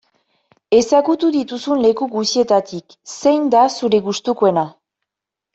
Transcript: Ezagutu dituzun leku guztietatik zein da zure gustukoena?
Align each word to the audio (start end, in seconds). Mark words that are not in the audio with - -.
Ezagutu 0.77 1.29
dituzun 1.35 1.83
leku 1.87 2.09
guztietatik 2.15 2.97
zein 3.19 3.47
da 3.57 3.63
zure 3.77 4.01
gustukoena? 4.11 4.69